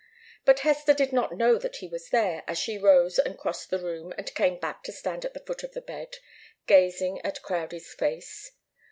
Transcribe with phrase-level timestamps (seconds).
[0.45, 3.77] But Hester did not know that he was there, as she rose and crossed the
[3.77, 6.17] room and came back to stand at the foot of the bed,
[6.65, 8.51] gazing at Crowdie's face.